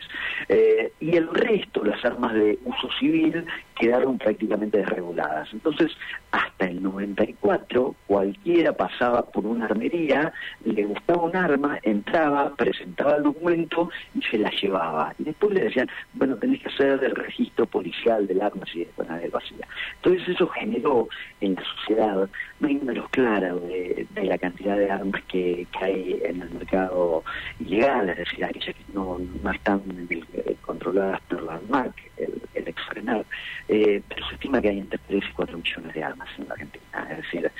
Eh, 0.48 0.92
y 1.00 1.16
el 1.16 1.28
resto, 1.28 1.84
las 1.84 2.02
armas 2.04 2.32
de 2.34 2.58
uso 2.64 2.88
civil, 2.98 3.44
quedaron 3.78 4.18
prácticamente 4.18 4.78
desreguladas. 4.78 5.48
Entonces, 5.52 5.92
hasta 6.30 6.66
el 6.66 6.82
94, 6.82 7.94
cualquiera 8.06 8.72
pasaba 8.72 9.22
por 9.22 9.46
una 9.46 9.66
armería, 9.66 10.32
le 10.64 10.84
gustaba 10.84 11.22
un 11.22 11.36
arma, 11.36 11.78
entraba, 11.82 12.54
presentaba 12.56 13.16
el 13.16 13.22
documento 13.24 13.90
y 14.14 14.22
se 14.22 14.38
la 14.38 14.50
llevaba. 14.50 15.14
Y 15.18 15.24
después 15.24 15.52
le 15.52 15.64
decían, 15.64 15.88
bueno, 16.14 16.36
tenés 16.36 16.62
que 16.62 16.68
hacer 16.68 17.04
el 17.04 17.14
registro 17.14 17.66
policial 17.66 18.26
del 18.26 18.40
arma 18.40 18.64
si 18.72 18.80
después 18.80 19.08
nadie 19.08 19.28
lo 19.28 19.38
hacía. 19.38 19.66
Entonces 19.96 20.28
eso 20.28 20.46
generó 20.48 21.08
en 21.40 21.54
la 21.54 21.62
sociedad 21.62 22.28
una 22.60 22.68
números 22.72 23.08
claros 23.10 23.62
de, 23.68 24.06
la 24.14 24.38
cantidad 24.38 24.76
de 24.76 24.90
armas 24.90 25.22
que, 25.28 25.66
hay 25.80 26.20
en 26.24 26.42
el 26.42 26.50
mercado 26.50 27.24
ilegal, 27.60 28.08
es 28.10 28.18
decir, 28.18 28.44
aquellas 28.44 28.74
que 28.74 28.92
no, 28.92 29.18
no 29.42 29.50
están 29.50 29.82
eh, 30.10 30.56
controladas 30.62 31.20
por 31.22 31.42
la 31.42 31.54
ANMAC, 31.54 31.92
el, 32.16 32.42
el 32.54 32.68
exfrenar. 32.68 33.24
Eh, 33.68 34.02
pero 34.08 34.26
se 34.28 34.34
estima 34.34 34.60
que 34.60 34.70
hay 34.70 34.78
entre 34.78 34.98
3 35.08 35.24
y 35.28 35.32
4 35.32 35.58
millones 35.58 35.94
de 35.94 36.04
armas 36.04 36.28
en 36.38 36.48
la 36.48 36.54
Argentina, 36.54 37.08
es 37.10 37.16
decir, 37.18 37.50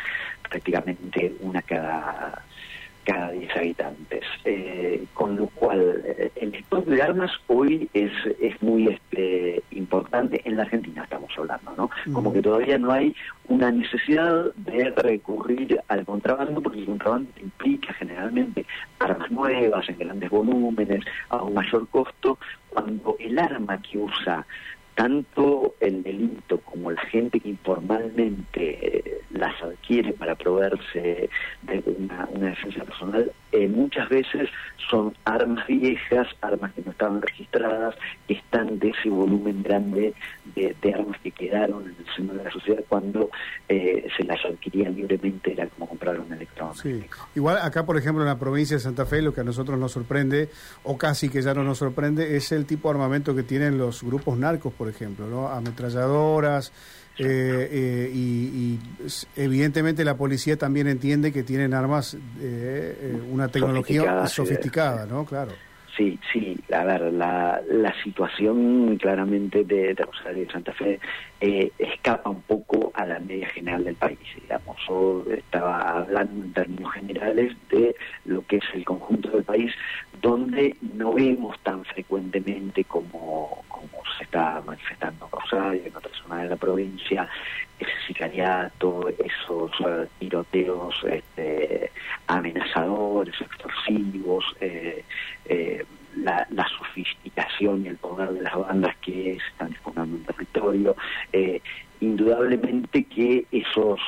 prácticamente 0.49 1.33
una 1.40 1.62
cada 1.62 2.43
cada 3.09 3.31
10 3.31 3.57
habitantes. 3.57 4.25
Eh, 4.45 5.05
con 5.15 5.37
lo 5.37 5.47
cual, 5.47 6.03
eh, 6.05 6.31
el 6.37 6.55
stock 6.57 6.85
de 6.85 7.03
armas 7.03 7.31
hoy 7.47 7.88
es, 7.95 8.12
es 8.38 8.61
muy 8.62 8.88
este, 8.88 9.62
importante. 9.71 10.43
En 10.45 10.57
la 10.57 10.65
Argentina 10.65 11.05
estamos 11.05 11.31
hablando, 11.38 11.73
¿no? 11.77 11.91
Como 12.12 12.33
que 12.33 12.43
todavía 12.43 12.77
no 12.77 12.93
hay 12.93 13.15
una 13.49 13.71
necesidad 13.71 14.53
de 14.57 14.91
recurrir 14.91 15.81
al 15.88 16.05
contrabando, 16.05 16.61
porque 16.61 16.81
el 16.81 16.87
contrabando 16.87 17.31
implica 17.41 17.95
generalmente 17.95 18.67
armas 18.99 19.31
nuevas 19.31 19.88
en 19.88 19.99
grandes 19.99 20.29
volúmenes, 20.29 21.03
a 21.31 21.43
un 21.43 21.55
mayor 21.55 21.88
costo, 21.88 22.38
cuando 22.69 23.17
el 23.19 23.38
arma 23.38 23.81
que 23.81 23.97
usa 23.97 24.47
tanto 24.99 25.76
el 25.78 26.02
delito 26.02 26.59
como 26.62 26.90
la 26.90 27.00
gente 27.02 27.38
que 27.38 27.50
informalmente 27.50 28.49
eh, 28.83 29.21
las 29.31 29.55
adquiere 29.62 30.12
para 30.12 30.35
proveerse 30.35 31.31
de 31.62 31.85
una, 31.87 32.28
defensa 32.33 32.83
personal, 32.83 33.31
eh, 33.52 33.69
muchas 33.69 34.09
veces 34.09 34.49
son 34.90 35.14
armas 35.25 35.67
viejas, 35.67 36.26
armas 36.40 36.73
que 36.73 36.83
no 36.83 36.93
estaban 36.93 37.21
registradas, 37.21 37.95
que 38.26 38.35
están 38.35 38.78
de 38.78 38.90
ese 38.90 39.09
volumen 39.09 39.62
grande 39.62 40.14
de, 40.55 40.95
armas 40.95 41.19
que 41.23 41.31
quedaron 41.31 41.85
en 41.85 41.97
el 41.99 42.14
seno 42.17 42.35
de 42.35 42.45
la 42.45 42.50
sociedad 42.50 42.83
cuando 42.88 43.31
eh, 43.69 44.07
se 44.17 44.25
las 44.25 44.43
adquirían 44.45 44.95
libremente, 44.95 45.52
era 45.52 45.67
como 45.69 45.88
comprar 45.88 46.19
un 46.19 46.33
electrónico. 46.33 46.76
Sí. 46.83 47.05
Igual 47.35 47.59
acá, 47.59 47.85
por 47.85 47.97
ejemplo, 47.97 48.23
en 48.23 48.28
la 48.28 48.38
provincia 48.38 48.76
de 48.76 48.81
Santa 48.81 49.07
Fe, 49.07 49.23
lo 49.23 49.35
que 49.35 49.43
a 49.43 49.45
nosotros 49.45 49.78
nos 49.78 49.93
sorprende, 49.93 50.49
o 50.85 50.97
casi 50.97 51.28
que 51.28 51.43
ya 51.43 51.55
no 51.55 51.64
nos 51.64 51.78
sorprende, 51.78 52.37
es 52.37 52.52
el 52.52 52.67
tipo 52.67 52.88
de 52.88 52.95
armamento 52.95 53.35
que 53.35 53.43
tienen 53.43 53.78
los 53.78 54.02
grupos 54.02 54.38
narcos, 54.38 54.73
por 54.73 54.88
ejemplo, 54.88 55.26
¿no? 55.26 55.49
Ametralladoras, 55.49 56.73
eh, 57.18 57.68
eh, 57.70 58.12
y, 58.14 58.78
evidentemente 59.37 60.04
la 60.04 60.16
policía 60.16 60.56
también 60.56 60.87
entiende 60.87 61.32
que 61.32 61.42
tienen 61.42 61.75
armas, 61.75 62.16
eh, 62.40 63.20
una 63.30 63.48
tecnología 63.48 64.26
sofisticada, 64.26 65.06
¿no? 65.06 65.25
Claro. 65.25 65.52
Sí, 65.99 66.17
sí, 66.33 66.57
a 66.73 66.85
ver, 66.85 67.12
la, 67.12 67.61
situación 68.05 68.97
claramente 68.99 69.64
de, 69.64 69.97
Rosario 69.97 70.47
de 70.47 70.52
Santa 70.52 70.73
Fe 70.73 71.00
escapa 71.40 72.31
un 72.31 72.43
poco 72.43 72.93
a 72.95 73.05
la 73.05 73.19
media 73.19 73.49
general 73.49 73.83
del 73.83 73.97
país, 73.97 74.21
digamos. 74.40 74.76
Yo 74.87 75.25
estaba 75.28 75.99
hablando 75.99 76.45
en 76.45 76.52
términos 76.52 76.93
generales 76.93 77.57
de 77.71 77.97
lo 78.26 78.47
que 78.47 78.59
es 78.59 78.64
el 78.75 78.85
conjunto 78.85 79.28
del 79.31 79.43
país, 79.43 79.73
donde 80.23 80.76
no 80.95 81.14
vemos 81.14 81.59
tan 81.64 81.85
frecuentemente 81.85 82.85
como, 82.85 83.64
se 84.19 84.23
está 84.23 84.62
manifestando 84.64 85.28
Rosario, 85.33 85.83
en 85.85 85.97
otras 85.97 86.17
zonas 86.23 86.43
de 86.45 86.49
la 86.50 86.57
provincia, 86.57 87.28
ese 87.78 87.90
sicariato, 88.07 89.09
esos 89.09 89.73
eh, 89.81 90.07
tiroteos 90.21 90.95
este, 91.11 91.58
amenazadores, 92.28 93.35
extorsivos, 93.40 94.44
eh, 94.61 95.04
eh, 95.47 95.85
la, 96.16 96.47
sofisticación 96.78 97.85
y 97.85 97.88
el 97.88 97.97
poder 97.97 98.30
de 98.30 98.42
las 98.42 98.56
bandas 98.56 98.97
que 98.99 99.32
están 99.35 99.70
disputando 99.70 100.16
en 100.16 100.25
territorio. 100.25 100.97
indudablemente 102.00 103.04
que 103.04 103.44
esos 103.50 104.00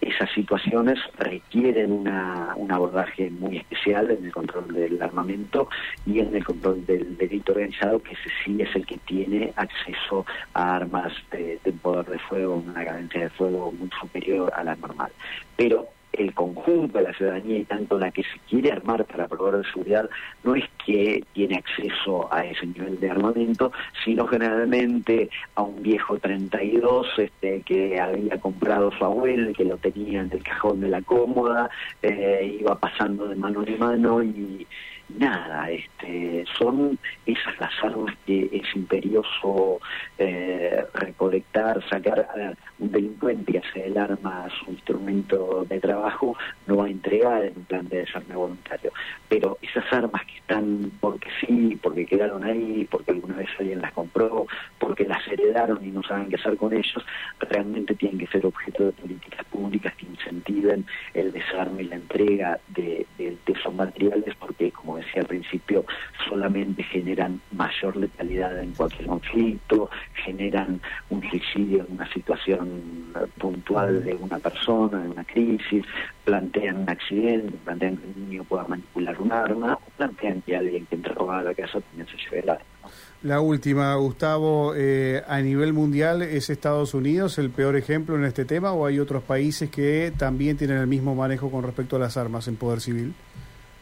esas 0.00 0.30
situaciones 0.32 0.98
requieren 1.16 1.90
una, 1.90 2.54
un 2.56 2.70
abordaje 2.70 3.30
muy 3.30 3.58
especial 3.58 4.10
en 4.10 4.24
el 4.24 4.32
control 4.32 4.72
del 4.72 5.02
armamento 5.02 5.68
y 6.06 6.20
en 6.20 6.34
el 6.34 6.44
control 6.44 6.86
del 6.86 7.16
delito 7.16 7.52
organizado, 7.52 8.00
que 8.00 8.12
ese 8.12 8.30
sí 8.44 8.56
es 8.60 8.74
el 8.76 8.86
que 8.86 8.98
tiene 8.98 9.52
acceso 9.56 10.24
a 10.54 10.76
armas 10.76 11.12
de, 11.32 11.58
de 11.64 11.72
poder 11.72 12.06
de 12.06 12.18
fuego, 12.20 12.62
una 12.64 12.84
cadencia 12.84 13.22
de 13.22 13.30
fuego 13.30 13.72
muy 13.72 13.90
superior 14.00 14.52
a 14.54 14.62
la 14.62 14.76
normal. 14.76 15.10
Pero 15.56 15.88
el 16.18 16.34
conjunto 16.34 16.98
de 16.98 17.04
la 17.04 17.14
ciudadanía 17.14 17.58
y 17.58 17.64
tanto 17.64 17.98
la 17.98 18.10
que 18.10 18.22
se 18.22 18.38
quiere 18.48 18.72
armar 18.72 19.04
para 19.04 19.28
probar 19.28 19.58
de 19.58 19.64
seguridad 19.70 20.08
no 20.44 20.54
es 20.54 20.64
que 20.84 21.24
tiene 21.32 21.56
acceso 21.56 22.32
a 22.32 22.44
ese 22.44 22.66
nivel 22.66 22.98
de 23.00 23.10
armamento, 23.10 23.72
sino 24.04 24.26
generalmente 24.26 25.30
a 25.54 25.62
un 25.62 25.82
viejo 25.82 26.18
32 26.18 27.06
este, 27.18 27.62
que 27.62 28.00
había 28.00 28.38
comprado 28.38 28.90
su 28.92 29.04
abuelo 29.04 29.52
que 29.52 29.64
lo 29.64 29.76
tenía 29.76 30.20
en 30.20 30.32
el 30.32 30.42
cajón 30.42 30.80
de 30.80 30.88
la 30.88 31.02
cómoda, 31.02 31.70
eh, 32.02 32.58
iba 32.60 32.78
pasando 32.78 33.28
de 33.28 33.36
mano 33.36 33.64
en 33.66 33.78
mano 33.78 34.22
y 34.22 34.66
nada, 35.08 35.70
este, 35.70 36.44
son 36.58 36.98
esas 37.24 37.58
las 37.58 37.72
armas 37.82 38.14
que 38.26 38.48
es 38.52 38.76
imperioso 38.76 39.80
eh, 40.18 40.84
recolectar, 40.94 41.82
sacar 41.88 42.20
a 42.20 42.54
un 42.78 42.92
delincuente 42.92 43.37
que 43.60 43.68
hace 43.68 43.86
el 43.86 43.98
arma 43.98 44.48
su 44.58 44.70
instrumento 44.70 45.64
de 45.68 45.80
trabajo, 45.80 46.36
no 46.66 46.76
va 46.76 46.86
a 46.86 46.90
entregar 46.90 47.44
en 47.44 47.56
un 47.56 47.64
plan 47.64 47.88
de 47.88 47.98
desarme 47.98 48.34
voluntario. 48.34 48.92
Pero 49.28 49.58
esas 49.62 49.84
armas 49.92 50.24
que 50.26 50.36
están 50.38 50.90
porque 51.00 51.28
sí, 51.40 51.78
porque 51.82 52.06
quedaron 52.06 52.44
ahí, 52.44 52.86
porque 52.90 53.12
alguna 53.12 53.36
vez 53.36 53.48
alguien 53.58 53.80
las 53.80 53.92
compró, 53.92 54.46
porque 54.88 55.04
las 55.04 55.28
heredaron 55.28 55.84
y 55.84 55.90
no 55.90 56.02
saben 56.02 56.30
qué 56.30 56.36
hacer 56.36 56.56
con 56.56 56.72
ellos, 56.72 57.04
realmente 57.40 57.94
tienen 57.94 58.18
que 58.18 58.26
ser 58.26 58.46
objeto 58.46 58.86
de 58.86 58.92
políticas 58.92 59.44
públicas 59.44 59.94
que 59.96 60.06
incentiven 60.06 60.86
el 61.12 61.30
desarme 61.30 61.82
y 61.82 61.88
la 61.88 61.96
entrega 61.96 62.58
de, 62.68 63.06
de 63.18 63.36
esos 63.46 63.74
materiales, 63.74 64.34
porque 64.36 64.72
como 64.72 64.96
decía 64.96 65.20
al 65.20 65.26
principio, 65.26 65.84
solamente 66.26 66.82
generan 66.84 67.38
mayor 67.52 67.96
letalidad 67.96 68.58
en 68.62 68.72
cualquier 68.72 69.08
conflicto, 69.08 69.90
generan 70.14 70.80
un 71.10 71.20
suicidio 71.28 71.84
en 71.86 71.96
una 71.96 72.10
situación 72.10 73.12
puntual 73.36 74.02
de 74.02 74.14
una 74.14 74.38
persona, 74.38 75.04
en 75.04 75.10
una 75.10 75.24
crisis, 75.24 75.84
plantean 76.24 76.78
un 76.78 76.88
accidente, 76.88 77.52
plantean 77.62 77.98
que 77.98 78.06
un 78.06 78.30
niño 78.30 78.44
pueda 78.44 78.64
manipular 78.64 79.20
un 79.20 79.32
arma, 79.32 79.74
o 79.74 79.90
plantean 79.98 80.40
que 80.40 80.56
alguien 80.56 80.86
que 80.86 80.94
entre 80.94 81.12
a 81.12 81.42
la 81.42 81.52
casa 81.52 81.78
también 81.78 82.06
se 82.06 82.16
lleve 82.16 82.38
el 82.38 82.48
arma. 82.48 82.77
La 83.22 83.40
última, 83.40 83.92
Gustavo, 83.96 84.74
eh, 84.76 85.24
a 85.26 85.40
nivel 85.40 85.72
mundial, 85.72 86.22
¿es 86.22 86.50
Estados 86.50 86.94
Unidos 86.94 87.36
el 87.38 87.50
peor 87.50 87.74
ejemplo 87.74 88.16
en 88.16 88.24
este 88.24 88.44
tema 88.44 88.70
o 88.70 88.86
hay 88.86 89.00
otros 89.00 89.24
países 89.24 89.70
que 89.70 90.12
también 90.16 90.56
tienen 90.56 90.76
el 90.76 90.86
mismo 90.86 91.16
manejo 91.16 91.50
con 91.50 91.64
respecto 91.64 91.96
a 91.96 91.98
las 91.98 92.16
armas 92.16 92.46
en 92.46 92.54
poder 92.54 92.80
civil? 92.80 93.14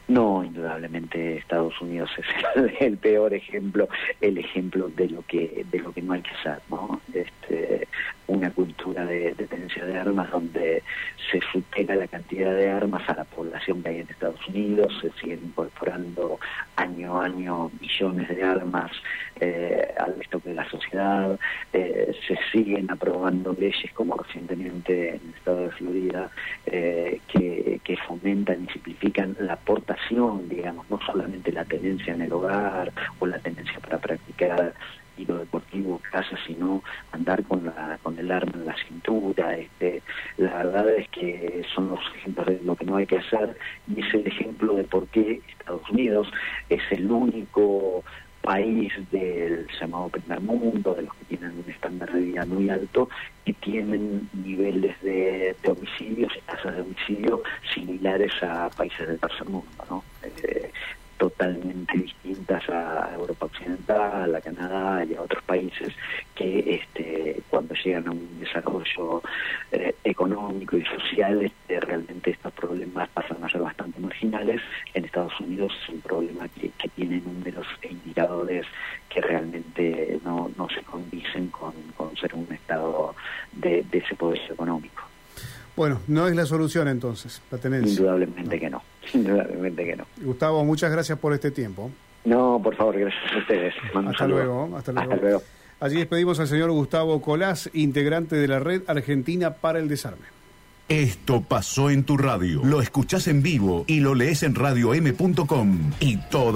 No, 0.08 0.44
indudablemente 0.44 1.38
Estados 1.38 1.80
Unidos 1.80 2.10
es 2.16 2.80
el, 2.80 2.96
peor 2.96 3.34
ejemplo, 3.34 3.88
el 4.20 4.38
ejemplo 4.38 4.88
de 4.88 5.08
lo 5.08 5.22
que 5.22 5.66
de 5.70 5.80
lo 5.80 5.92
que 5.92 6.02
no 6.02 6.12
hay 6.12 6.22
que 6.22 6.30
hacer, 6.30 6.60
¿no? 6.70 7.00
Este, 7.12 7.88
una 8.28 8.50
cultura 8.50 9.04
de, 9.04 9.32
tenencia 9.34 9.84
de 9.84 9.98
armas 9.98 10.30
donde 10.30 10.82
se 11.30 11.40
supera 11.52 11.94
la 11.94 12.06
cantidad 12.06 12.54
de 12.54 12.70
armas 12.70 13.08
a 13.08 13.14
la 13.14 13.24
población 13.24 13.82
que 13.82 13.88
hay 13.88 14.00
en 14.00 14.08
Estados 14.08 14.46
Unidos, 14.48 14.92
se 15.00 15.10
siguen 15.20 15.40
incorporando 15.44 16.38
año 16.76 17.20
a 17.20 17.24
año 17.24 17.70
millones 17.80 18.28
de 18.28 18.42
armas 18.42 18.90
eh, 19.40 19.92
al 19.98 20.20
estoque 20.20 20.50
de 20.50 20.54
la 20.54 20.68
sociedad, 20.68 21.38
eh, 21.72 22.14
se 22.26 22.38
siguen 22.52 22.90
aprobando 22.90 23.56
leyes 23.58 23.92
como 23.92 24.16
recientemente 24.16 25.10
en 25.10 25.20
el 25.28 25.34
estado 25.36 25.60
de 25.62 25.70
Florida 25.70 26.30
eh, 26.66 27.20
que, 27.28 27.80
que 27.82 27.96
fomentan 27.96 28.64
y 28.64 28.72
simplifican 28.72 29.36
la 29.40 29.56
digamos, 30.48 30.88
no 30.90 30.98
solamente 31.04 31.52
la 31.52 31.64
tenencia 31.64 32.14
en 32.14 32.22
el 32.22 32.32
hogar 32.32 32.92
o 33.18 33.26
la 33.26 33.38
tenencia 33.38 33.78
para 33.80 33.98
practicar 33.98 34.74
lo 35.24 35.38
deportivo 35.38 36.00
casa, 36.10 36.36
sino 36.46 36.82
andar 37.12 37.42
con 37.44 37.64
la, 37.64 37.98
con 38.02 38.18
el 38.18 38.30
arma 38.30 38.52
en 38.54 38.66
la 38.66 38.76
cintura. 38.88 39.56
Este, 39.56 40.02
la 40.36 40.58
verdad 40.58 40.90
es 40.90 41.08
que 41.08 41.64
son 41.74 41.88
los 41.88 42.00
ejemplos 42.16 42.46
de 42.46 42.60
lo 42.62 42.76
que 42.76 42.84
no 42.84 42.96
hay 42.96 43.06
que 43.06 43.18
hacer 43.18 43.56
y 43.88 44.00
es 44.00 44.14
el 44.14 44.26
ejemplo 44.26 44.74
de 44.74 44.84
por 44.84 45.06
qué 45.08 45.40
Estados 45.48 45.88
Unidos 45.90 46.28
es 46.68 46.82
el 46.90 47.10
único 47.10 48.04
país 48.46 48.92
del 49.10 49.66
llamado 49.80 50.08
primer 50.08 50.40
mundo, 50.40 50.94
de 50.94 51.02
los 51.02 51.14
que 51.16 51.24
tienen 51.36 51.50
un 51.58 51.68
estándar 51.68 52.12
de 52.12 52.20
vida 52.20 52.46
muy 52.46 52.70
alto, 52.70 53.08
que 53.44 53.52
tienen 53.54 54.30
niveles 54.32 54.94
de, 55.02 55.56
homicidios 55.66 56.32
y 56.36 56.40
tasas 56.42 56.76
de 56.76 56.82
homicidio 56.82 57.42
similares 57.74 58.32
a 58.42 58.70
países 58.70 59.08
del 59.08 59.18
tercer 59.18 59.48
mundo, 59.48 59.84
¿no? 59.90 60.04
Totalmente 61.18 61.96
distintas 61.96 62.68
a 62.68 63.10
Europa 63.14 63.46
Occidental, 63.46 64.34
a 64.34 64.40
Canadá 64.40 65.04
y 65.04 65.14
a 65.14 65.22
otros 65.22 65.42
países 65.44 65.94
que 66.34 66.74
este, 66.74 67.40
cuando 67.48 67.74
llegan 67.74 68.08
a 68.08 68.10
un 68.10 68.40
desarrollo 68.40 69.22
eh, 69.72 69.94
económico 70.04 70.76
y 70.76 70.84
social 70.84 71.42
este, 71.42 71.80
realmente 71.80 72.30
estos 72.30 72.52
problemas 72.52 73.08
pasan 73.10 73.42
a 73.42 73.48
ser 73.48 73.62
bastante 73.62 73.98
marginales. 74.00 74.60
En 74.94 75.04
Estados 75.04 75.38
Unidos 75.40 75.72
es 75.82 75.88
un 75.88 76.00
problema 76.00 76.48
que, 76.48 76.70
tiene 76.94 77.20
números 77.20 77.66
e 77.82 77.88
indicadores 77.88 78.64
que 79.08 79.20
realmente 79.20 80.18
no, 80.24 80.50
no 80.56 80.68
se 80.68 80.82
condicen 80.82 81.48
con, 81.48 81.74
ser 82.18 82.34
un 82.34 82.46
estado 82.52 83.14
de, 83.52 83.84
ese 83.92 84.14
poder 84.14 84.40
económico. 84.50 85.02
Bueno, 85.74 86.00
no 86.06 86.26
es 86.26 86.34
la 86.34 86.46
solución 86.46 86.88
entonces, 86.88 87.42
la 87.50 87.58
tenencia. 87.58 87.90
Indudablemente 87.90 88.58
que 88.58 88.70
no. 88.70 88.82
Indudablemente 89.14 89.84
que 89.84 89.96
no. 89.96 90.04
Gustavo, 90.22 90.64
muchas 90.64 90.90
gracias 90.90 91.18
por 91.18 91.32
este 91.32 91.50
tiempo. 91.50 91.90
No, 92.24 92.60
por 92.62 92.74
favor, 92.74 92.98
gracias 92.98 93.32
a 93.32 93.38
ustedes. 93.38 93.74
hasta 93.94 94.26
luego, 94.26 94.76
hasta 94.76 94.92
luego. 94.92 95.42
Allí 95.78 95.96
despedimos 95.96 96.40
al 96.40 96.48
señor 96.48 96.70
Gustavo 96.70 97.20
Colás, 97.20 97.70
integrante 97.74 98.36
de 98.36 98.48
la 98.48 98.58
Red 98.58 98.82
Argentina 98.86 99.54
para 99.54 99.78
el 99.78 99.88
Desarme. 99.88 100.26
Esto 100.88 101.40
pasó 101.40 101.90
en 101.90 102.04
tu 102.04 102.16
radio. 102.16 102.62
Lo 102.64 102.80
escuchás 102.80 103.26
en 103.26 103.42
vivo 103.42 103.84
y 103.88 103.98
lo 103.98 104.14
lees 104.14 104.44
en 104.44 104.54
radio.m.com 104.54 105.90
y 105.98 106.16
toda 106.16 106.52